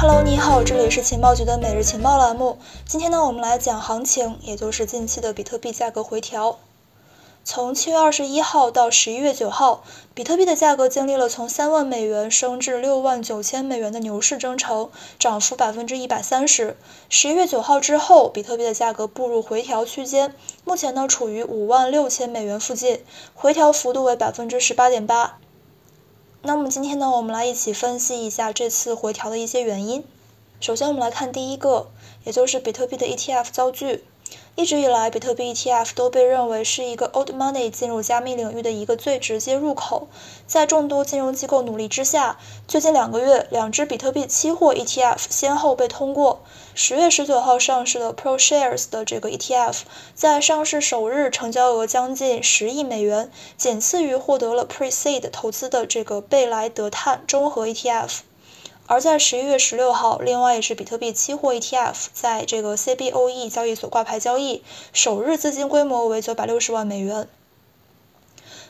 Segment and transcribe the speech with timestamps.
[0.00, 2.56] Hello，你好，这里是情报局的每日情报栏目。
[2.86, 6.58] 今天呢，我们来讲行情，也就是近期的比特币价格回调。
[7.44, 9.84] 从七月二十一号到十一月九号，
[10.14, 14.88] 比特币的价格经历了从三万美元升至六万九千美元的牛市征程，
[15.18, 16.78] 涨幅百分之一百三十。
[17.10, 23.04] 十一月九号之后，比特币的价格步入回调区间，目前呢处于五万六千美元附近，
[23.34, 25.36] 回调幅度为百分之十八点八。
[26.42, 30.02] 那么今天呢，我们来一起分析一下这次回调的一些原因。
[30.58, 31.88] 首先，我们来看第一个，
[32.24, 34.04] 也就是比特币的 ETF 遭拒。
[34.56, 40.08] 一直以来，比特币 ETF 都被认为是一个 old money 进入加密领域的一个最直接入口。
[40.46, 46.42] 在众多金融机构努力之下，最近两个月，两只比特币期货 ETF 先后被通过。
[46.74, 49.78] 十月十九号上市的 ProShares 的这个 ETF，
[50.14, 58.18] 在上市首日成交额将近十亿美元，仅次于获得了 Pre-Seed 投资的这个贝莱德碳中和 ETF。
[58.90, 67.28] 而在十一月十六号，另外也是比特币期货 ETF 在这个 CBOE 交易所挂牌交易，首日资金规模为九百六十万美元。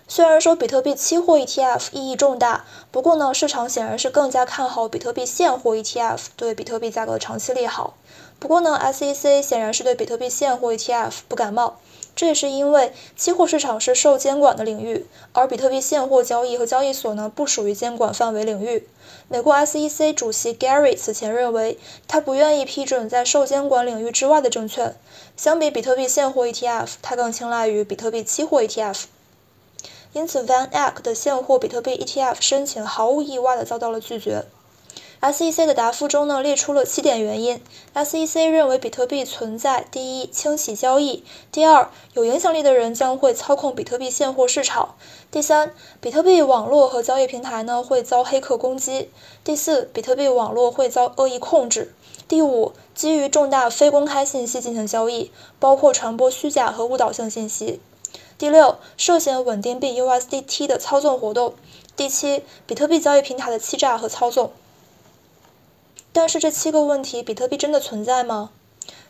[0.06, 7.94] 虽然说比特币期货 ETF 意义重大，不过呢，市场显然是更加看好比特币现货 ETF 对比特币价格的长期利好。
[8.40, 11.78] 不过呢，SEC 显然是对比特币现货 ETF 不感冒。
[12.16, 18.88] 这也是因为期货市场是受监管的领域，而比特币现货交易和交易所呢不属于监管范围领域。
[19.28, 24.96] 美国 SEC 主席 Gary 此前认为，他不愿意批准在受监管领域之外的证券。
[25.36, 29.04] 相比比特币现货 ETF，他更青睐于比特币期货 ETF。
[30.12, 34.44] 因此，Van Eck 的现货比特币 ETF 申请毫无意外地遭到了拒绝。
[35.20, 37.60] SEC 的答复中呢列出了七点原因。
[37.94, 44.94] SEC 认为比特币存在第一清洗交易，第二有影响力的人将会操控比特币现货市场，
[45.30, 49.10] 第三比特币网络和交易平台呢会遭黑客攻击，
[49.44, 51.94] 第四比特币网络会遭恶意控制，
[52.26, 57.78] 第五基于重大非公开信息进行交易，包括传播虚假和误导性信息，
[58.38, 61.52] 第六涉嫌稳定币 USDT 的操纵活动，
[61.94, 64.52] 第七比特币交易平台的欺诈和操纵。
[66.12, 68.50] 但是这七个问题，比特币真的存在吗？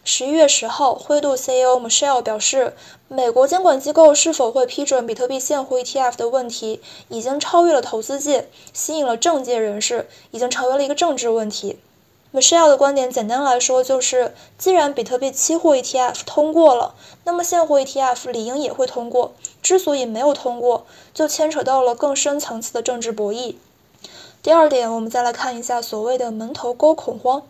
[0.05, 2.75] 十一月十号，灰度 CEO Michelle 表示，
[3.09, 11.79] 美国监管机构是否会批准比特币现货 ETF 的问题，已经超越了投资界，吸引了政界人士，已经成为了一个政治问题。
[12.33, 16.95] Michelle 的观点，简单来说就是，既然比特币期货 ETF 通过了，
[17.25, 19.33] 那么现货 ETF 理应也会通过。
[19.63, 23.57] 之所以没有通过，就牵扯到了更深层次的政治博弈。
[24.43, 27.43] 第二点，我们再来看一下所谓的门头沟恐慌。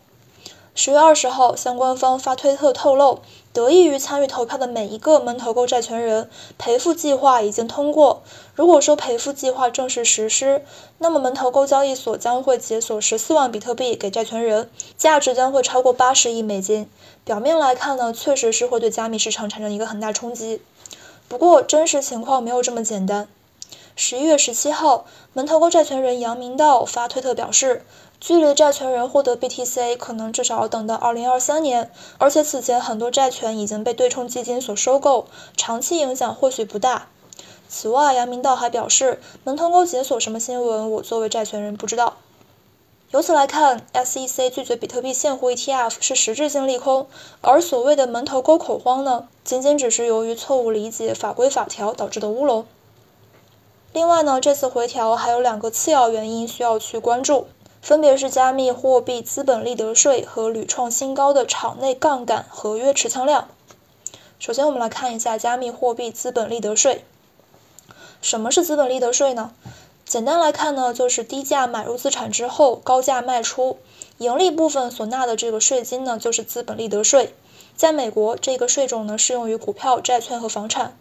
[0.74, 3.20] 十月二十号，相关方发推特透露，
[3.52, 8.22] 得益于参与投票的每一个门头沟债权人，赔付计划已经通过。
[8.56, 10.64] 如果说赔付计划正式实施，
[10.98, 16.90] 那么门头沟交易所将会解锁十四万比特币给债权人，价值将会超过八十亿美金。
[17.24, 20.60] 表面来看呢，确实是会对加密市场产生一个很大冲击。
[21.28, 23.28] 不过，真实情况没有这么简单。
[24.02, 27.84] 十一月十七号，门头沟债权人杨明道发推特表示，
[28.18, 37.08] 距离债权人获得 BTC 可能至少要等到二零二三年，而且此前很多债权已经被对冲基金所收购，长期影响或许不大。
[37.68, 42.16] 此外，杨明道还表示，门头沟解锁什么新闻，我作为债权人不知道。
[43.10, 47.06] 由此来看，SEC 拒绝比特币现货 ETF 是实质性利空，
[47.42, 52.64] 而所谓的门头沟恐慌呢，仅仅只是由于错误理解法规法条导致的乌龙。
[53.92, 57.48] 另外呢，这次回调还有两个次要原因需要去关注，
[57.82, 63.48] 分别是加密货币资本利得税和屡创新高的场内杠杆合约持仓量。
[64.38, 67.04] 首先，我们来看一下加密货币资本利得税。
[68.22, 69.52] 什么是资本利得税呢？
[70.06, 73.78] 简单来看呢，就是低价买入资产之后高价卖出，
[74.18, 77.34] 盈利部分所纳的这个税金呢，就是资本利得税。
[77.74, 80.96] 在美国，这个税种呢适用于股票、债券和房产。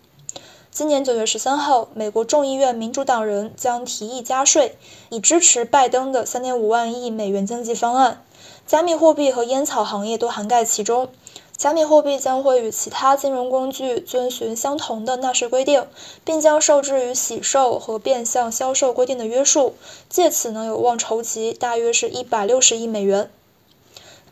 [0.71, 4.77] 今年九月十三号，美国众议院民主党人将提议加税，
[5.09, 8.23] 以支持拜登的三点五万亿美元经济方案。
[8.67, 11.09] 加密货币和烟草行业都涵盖其中。
[11.57, 15.87] 加密货币将会与其他金融工具遵循相同的纳税规定，
[16.23, 19.73] 并将受制于洗售和变相销售规定的约束，
[20.07, 23.31] 借此呢有望筹集大约是一百六十亿美元。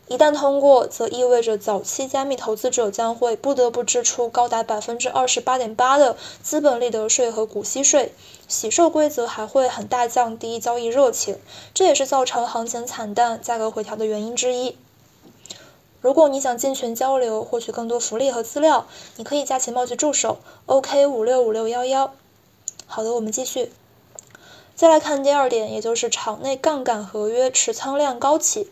[0.08, 8.14] 一旦通过，则意味着早期加密投资者将会不得不支出高达百分之二十八点八的资本利得税和股息税。
[8.48, 11.38] 洗售规则还会很大降低交易热情，
[11.74, 14.78] 这也是造成行情惨淡、价格回调的原因之一。
[16.00, 22.14] 如果你想进群交流，获取更多福利和资料，你可以加情报局助手 OK 五六五六幺幺。
[22.86, 23.70] 好的，我们继续。
[24.74, 28.70] 再来看第二点，也就是场内杠杆合约持仓量高企。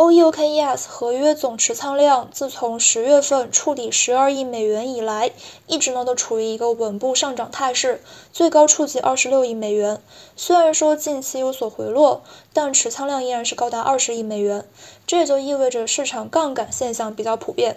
[0.00, 5.30] OEOKES 合约总持仓量自从十月份触底十二亿美元以来，
[5.66, 8.02] 一直呢都处于一个稳步上涨态势，
[8.32, 10.00] 最高触及二十六亿美元。
[10.36, 12.22] 虽然说近期有所回落，
[12.54, 14.66] 但持仓量依然是高达二十亿美元。
[15.06, 17.76] 这也就意味着市场杠杆现象比较普遍，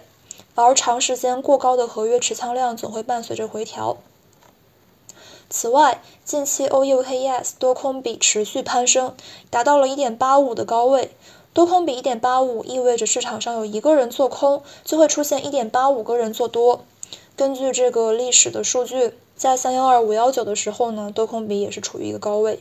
[0.54, 3.98] 而长时间过高的合约持仓量总会伴随着回调。
[5.50, 9.14] 此外，近期 OEOKES 多空比持续攀升，
[9.50, 11.10] 达到了一点八五的高位。
[11.54, 16.84] 多空比一点八五，意味着市场上有一个人做空，就会出现一点八五个人做多。
[17.36, 22.58] 根据这个历史的数据，在三幺二五幺九的时候呢，多空比也是处于一个高位。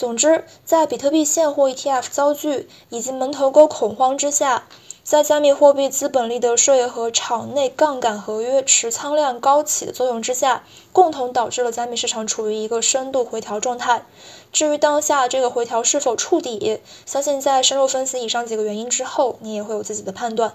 [0.00, 4.64] 总之，在比特币现货 ETF 遭拒以及门头沟恐慌之下，
[5.04, 14.06] 在加密货币资本利得税和场内杠杆合约持仓量高企的作用之下，共同导致了加密市场处于一个深度回调状态。
[14.50, 20.54] 至于当下这个回调是否触底，相信在深入分析以上几个原因之后，你也会有自己的判断。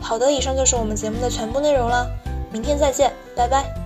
[0.00, 2.08] 好的，以上就是我们节目的全部内容了，
[2.52, 3.79] 明天再见，拜拜。